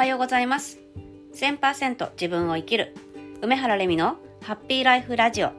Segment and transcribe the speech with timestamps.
[0.00, 0.78] はようございます。
[1.34, 2.94] 1000%自分を生きる。
[3.42, 5.52] 梅原レミのハッピーライフラジオ。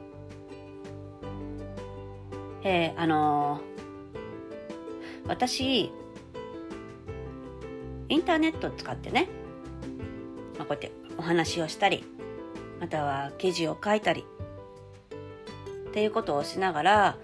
[2.64, 5.92] えー、あのー、私
[8.08, 9.28] インターネットを使ってね、
[10.58, 12.02] まあ、こうやってお話をしたり
[12.80, 14.26] または記事を書いたり
[15.88, 17.18] っていうことをしながら、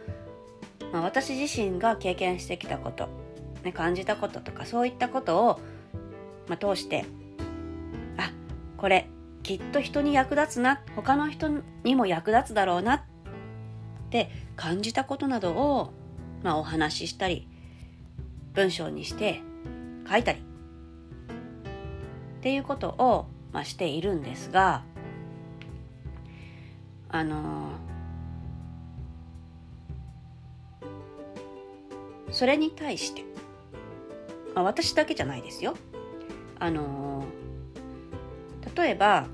[0.92, 3.08] まあ、私自身が経験してきたこと、
[3.64, 5.60] ね、感じたこととかそういったことを、
[6.48, 7.04] まあ、通して
[8.16, 8.30] あ
[8.76, 9.08] これ
[9.42, 11.48] きっと人に役立つな他の人
[11.84, 13.02] にも役立つだろうなっ
[14.10, 15.92] て感じたことなどを、
[16.42, 17.48] まあ、お話ししたり
[18.54, 19.40] 文章にして
[20.10, 20.42] 書いたりっ
[22.40, 24.82] ていうことを、まあ、しているんですが
[27.10, 27.70] あの、
[32.30, 33.24] それに対して、
[34.54, 35.74] まあ、私だけじゃないですよ。
[36.60, 39.26] あのー、例えば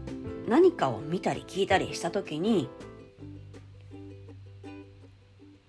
[0.48, 2.68] 何かを見たり聞いたりした時に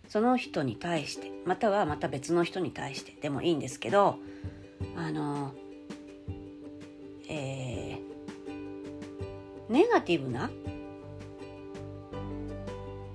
[0.07, 4.17] その人に対してまたはまた別の人に対してでもいいんですけど
[4.95, 5.53] あの
[7.27, 10.49] えー、ネガティブな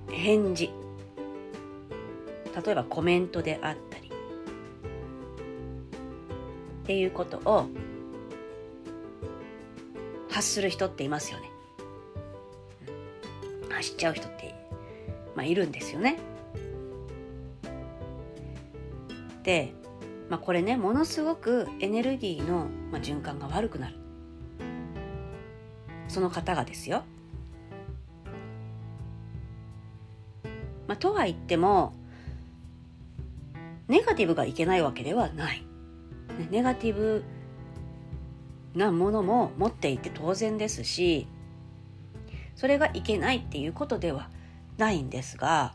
[0.09, 0.69] 返事。
[2.63, 4.11] 例えばコメントであったり。
[6.83, 7.67] っていうことを
[10.41, 11.51] 発する人っていますよね。
[13.69, 14.55] 発しちゃう人って、
[15.35, 16.17] まあ、いるんですよね。
[19.43, 19.73] で、
[20.29, 23.95] まあ、これねものすごくエネルギーの、まあ、循環が悪くなる
[26.07, 27.03] その方がですよ。
[30.87, 31.93] まあ、とは言っても
[33.87, 35.63] ネガティブがいけないわけではない。
[36.49, 37.23] ネガティブ
[38.75, 41.27] なものも持っていて当然ですし
[42.55, 44.29] それがいけないっていうことでは
[44.77, 45.73] ないんですが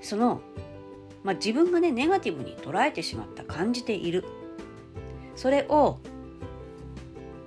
[0.00, 0.40] その、
[1.22, 4.24] まあ、自分がねネガティブに捉えてしまった感じている。
[5.36, 6.00] それを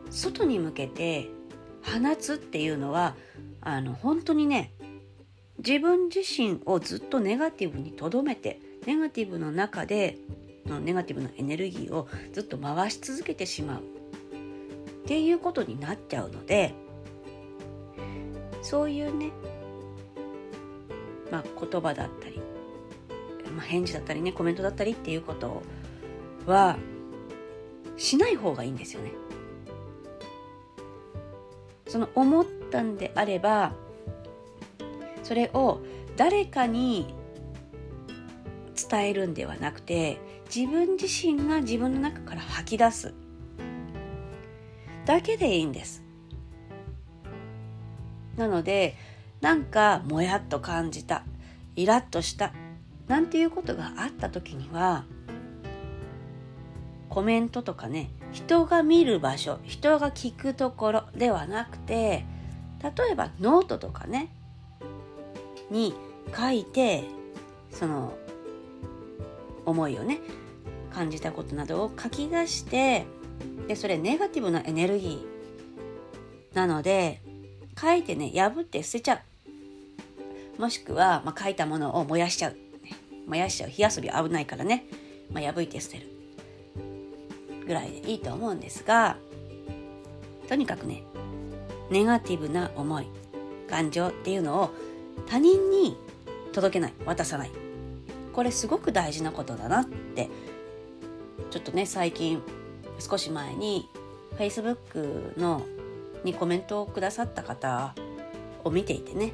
[0.10, 1.28] 外に向けて
[1.84, 3.16] 放つっていうのは
[3.62, 4.74] あの本当にね
[5.58, 10.18] 自分自身をずっとネガティブにとどめてネガティブの中で
[10.66, 13.93] ネガティブなエネルギーをずっと回し続けてしまう。
[15.04, 16.74] っていうことになっちゃうので
[18.62, 19.32] そういうね、
[21.30, 22.42] まあ、言葉だったり、
[23.54, 25.62] まあ、返事だったりねコメントだったりっていうこと
[26.46, 26.78] は
[27.98, 29.12] しない方がいいんですよね。
[31.88, 33.74] その思ったんであれば
[35.22, 35.82] それを
[36.18, 37.14] 誰かに
[38.90, 40.20] 伝えるんではなくて
[40.54, 43.14] 自分自身が自分の中から吐き出す
[45.06, 46.04] だけでいいんです。
[48.38, 48.96] なので
[49.42, 51.24] なんかもやっと感じた
[51.76, 52.54] イラッとした
[53.08, 55.06] なんていうことがあった時には
[57.10, 62.26] コメントとかね人が見る場所人が聞くところではなくて
[62.82, 64.34] 例えばノートとかね
[65.70, 65.94] に
[66.36, 67.04] 書いて
[67.72, 68.14] その
[69.66, 70.20] 思いをね
[70.92, 73.06] 感じたことなどを書き出して
[73.68, 77.22] でそれネガティブなエネルギーなので
[77.80, 79.22] 書いてね破って捨てちゃ
[80.58, 80.62] う。
[80.62, 82.58] もしくは、まあ、書いたものを燃やしちゃう、
[83.28, 83.70] 燃やしちゃう。
[83.70, 84.86] 火遊び危ないからね、
[85.32, 86.08] まあ、破いて捨てる。
[87.66, 89.16] ぐらいでいいと思うんですが
[90.50, 91.04] とにかくね
[91.90, 93.08] ネガティブな思い
[93.70, 94.70] 感情っていうのを
[95.28, 95.98] 他人に
[96.52, 96.94] 届けない。
[97.06, 97.52] 渡さない。
[98.34, 100.30] これすごく大事なことだなって
[101.52, 102.42] ちょっとね最近
[103.00, 103.90] 少し前に
[104.38, 105.66] Facebook の
[106.24, 107.94] にコメントをくださった方
[108.64, 109.32] を見ていてね。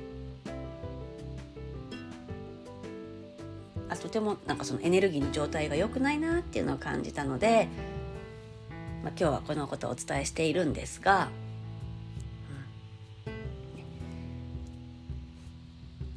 [3.89, 7.67] あとてもなんかそのエネルギーの状態が良くないなっていうのを感じたので、
[9.03, 11.29] まあ、今日はこのことをお伝えしているんですが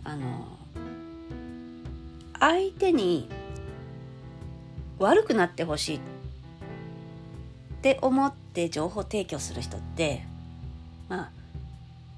[0.04, 0.46] あの
[2.38, 3.28] 相手に
[4.98, 6.00] 悪くなってほしいっ
[7.82, 10.22] って思って情報提供する人って
[11.08, 11.30] まあ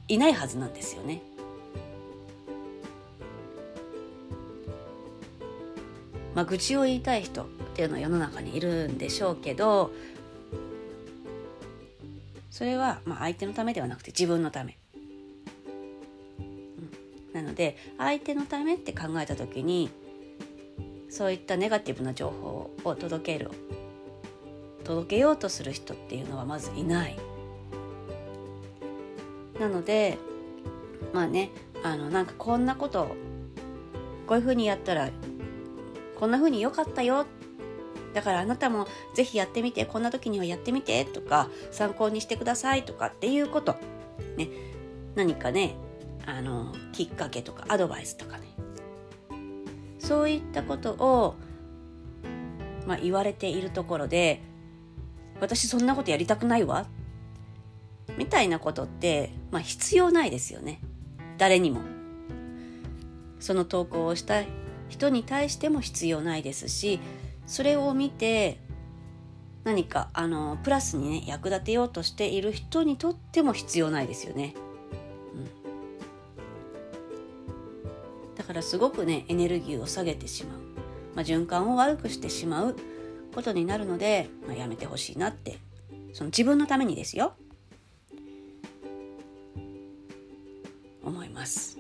[0.09, 1.23] いないはずなんですよね。
[6.35, 9.93] まあ、愚痴を言いたい人っていうのは世の中にいるんでしょうけど
[12.51, 14.77] それはまあ相手のためではなくて自分のため
[17.33, 19.91] なので相手のためって考えた時に
[21.09, 23.51] そういったネガティブな情報を届ける
[24.85, 27.17] 届けようとする人っていうのはまずいない。
[29.59, 30.19] なので
[31.13, 31.51] まあね
[31.83, 33.15] あのなんかこんなこと
[34.27, 35.11] こういうふうにやったら
[36.17, 37.27] こんなふうに良かったよ。
[38.15, 43.77] だからあなたもぜひやってみてこんな時にはやってみてとか参考にしてくださいとかっていうこと。
[44.37, 44.49] ね。
[45.15, 45.77] 何かね
[46.27, 48.45] あのきっかけとかアドバイスとかね。
[49.99, 51.35] そういったことを、
[52.87, 54.43] まあ、言われているところで
[55.45, 56.87] 私そんなことやりたくないわ。
[58.17, 60.81] みたいなことって、まあ、必要ないですよね。
[61.39, 61.95] 誰にも。
[63.45, 64.43] その投稿をした
[64.89, 66.99] 人に対しても必要ないですし
[67.47, 68.59] それを見て
[69.65, 74.55] 何かあのプラスにね役立てようとしている人にとっても必要ないですよね。
[75.35, 75.39] う
[78.33, 80.59] ん、だからすごくねエネルギーを下げてしまう、
[81.15, 82.77] まあ、循環を悪くしてしまう。
[83.35, 85.59] ことになるので、まあ、やめてほしいなって。
[86.13, 87.35] その自分のためにですよ。
[91.03, 91.79] 思います。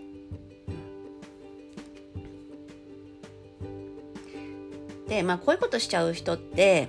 [5.09, 6.89] でまあこういうことしちゃう人って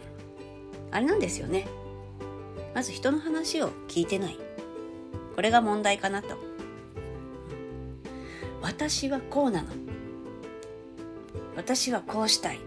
[0.91, 1.67] あれなんですよね。
[2.73, 4.37] まず人の話を聞いてない。
[5.35, 6.37] これが問題かなと。
[8.61, 9.67] 私はこうなの。
[11.55, 12.59] 私はこうしたい、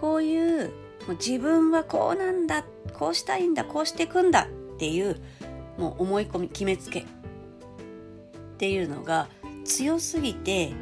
[0.00, 0.68] こういう
[1.06, 2.64] もう自分はこうなんだ
[2.94, 5.20] こうしたいんだこうしていくんだっていう
[5.78, 7.04] もう思い込み決めつけっ
[8.58, 9.28] ていうのが
[9.64, 10.72] 強すぎて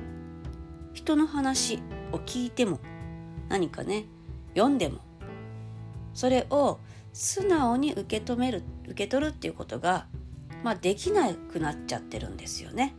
[0.93, 1.81] 人の話
[2.12, 2.81] を聞いても
[3.49, 4.05] 何かね
[4.55, 4.99] 読んでも
[6.14, 6.81] それを
[7.12, 10.06] 素直に受け止める受け取るっていうことが、
[10.64, 12.94] まあ、できなくなっちゃってるんですよね。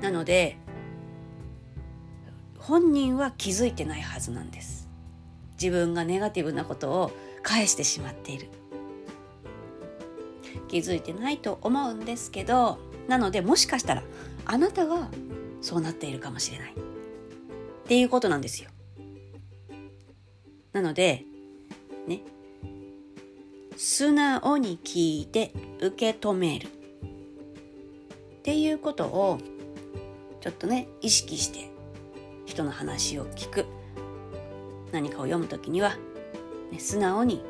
[0.00, 0.58] なので
[2.64, 4.88] 本人は気づいてないはずなんです。
[5.60, 7.12] 自分がネガティブなことを
[7.42, 8.48] 返してしまっている。
[10.68, 14.02] 気づいてないと思うんですけどなのでもしかしたら
[14.46, 15.08] あなたが
[15.60, 16.74] そうなっているかもしれないっ
[17.86, 18.70] ていうことなんですよ。
[20.72, 21.24] なので、
[22.08, 22.22] ね、
[23.76, 29.38] 素直に聞いて受け止めるっていうことを
[30.40, 31.73] ちょっとね意識して
[32.46, 33.66] 人の話を聞く。
[34.92, 35.96] 何かを読むときには、
[36.70, 37.44] ね、素直に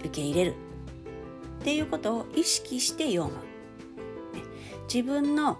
[0.00, 0.54] 受け入れる。
[1.60, 4.44] っていうことを意識して読む、ね、
[4.92, 5.58] 自分の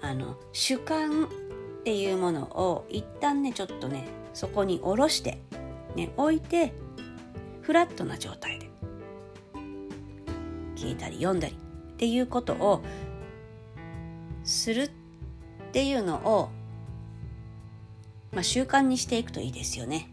[0.00, 1.28] あの主観っ
[1.84, 5.40] ていうものを一旦ねちょっとねそこに下ろして
[5.96, 6.74] ね置いて
[7.62, 8.70] フラットな状態で
[10.76, 12.82] 聞いたり読んだりっていうことを
[14.44, 14.90] するっ
[15.74, 16.50] っていうのを、
[18.30, 20.08] まあ、習慣にしていくといいですよね。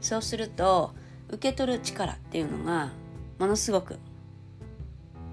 [0.00, 0.94] そうすると
[1.28, 2.92] 受け取る力っていうのが
[3.38, 3.98] ものすごく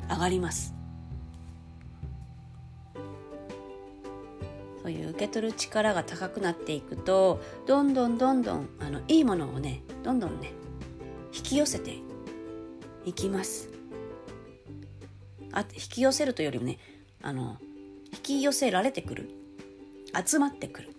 [0.10, 0.75] 上がります。
[4.81, 10.51] そういう受け取る力が高くなっていくとどんどんどんどんあのいいものをねどんどんね
[11.34, 12.00] 引き寄せて
[13.06, 13.78] いきます
[15.51, 16.78] あ引き寄せるというよりもね
[17.22, 17.58] あの
[18.13, 19.29] 引き寄せられてくる
[20.25, 20.89] 集まってくる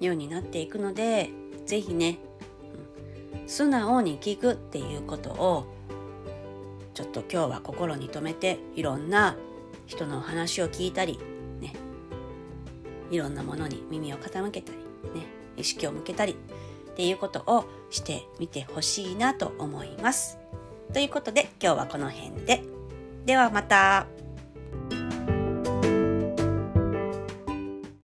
[0.00, 1.30] ようになっていくので
[1.66, 2.18] 是非ね、
[3.42, 5.66] うん、素直に聞くっていうことを
[6.94, 9.36] ちょっと今日は心に留めていろんな
[9.86, 11.18] 人の話を聞いたり、
[11.60, 11.74] ね、
[13.10, 14.78] いろんなものに耳を傾けたり、
[15.18, 15.26] ね、
[15.56, 20.38] 意識を向けたりっていうことをしてみてほしいなと思います。
[20.92, 22.62] ということで今日はこの辺で。
[23.24, 24.06] ではまた。